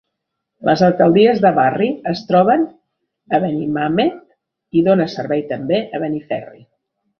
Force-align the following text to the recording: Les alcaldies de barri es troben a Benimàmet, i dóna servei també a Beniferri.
Les 0.69 0.81
alcaldies 0.85 1.41
de 1.43 1.51
barri 1.59 1.89
es 2.13 2.23
troben 2.31 2.65
a 3.37 3.41
Benimàmet, 3.45 4.19
i 4.81 4.85
dóna 4.91 5.09
servei 5.19 5.47
també 5.55 5.83
a 6.01 6.05
Beniferri. 6.09 6.61